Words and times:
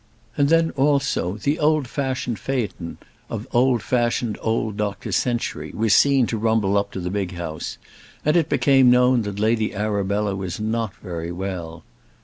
And 0.35 0.49
then, 0.49 0.71
also, 0.71 1.37
the 1.37 1.59
old 1.59 1.87
fashioned 1.87 2.39
phaeton, 2.39 2.97
of 3.29 3.47
old 3.51 3.83
fashioned 3.83 4.35
old 4.41 4.75
Dr 4.75 5.11
Century 5.11 5.71
was 5.75 5.93
seen 5.93 6.25
to 6.25 6.39
rumble 6.39 6.75
up 6.75 6.89
to 6.93 6.99
the 6.99 7.11
big 7.11 7.33
house, 7.33 7.77
and 8.25 8.35
it 8.35 8.49
became 8.49 8.89
known 8.89 9.21
that 9.21 9.37
Lady 9.37 9.75
Arabella 9.75 10.35
was 10.35 10.59
not 10.59 10.95
very 10.95 11.31
well. 11.31 11.83